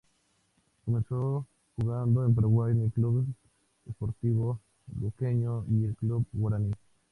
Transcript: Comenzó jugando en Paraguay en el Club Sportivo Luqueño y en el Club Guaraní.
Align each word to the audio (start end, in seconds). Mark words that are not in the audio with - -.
Comenzó 0.83 1.45
jugando 1.75 2.25
en 2.25 2.33
Paraguay 2.33 2.71
en 2.71 2.85
el 2.85 2.91
Club 2.91 3.23
Sportivo 3.87 4.59
Luqueño 4.99 5.63
y 5.69 5.75
en 5.75 5.85
el 5.89 5.95
Club 5.95 6.25
Guaraní. 6.33 6.71